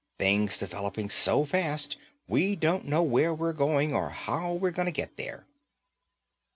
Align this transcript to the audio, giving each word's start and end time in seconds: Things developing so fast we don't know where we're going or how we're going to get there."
Things 0.17 0.57
developing 0.57 1.11
so 1.11 1.45
fast 1.45 1.95
we 2.27 2.55
don't 2.55 2.85
know 2.85 3.03
where 3.03 3.35
we're 3.35 3.53
going 3.53 3.93
or 3.93 4.09
how 4.09 4.51
we're 4.53 4.71
going 4.71 4.87
to 4.87 4.91
get 4.91 5.15
there." 5.15 5.45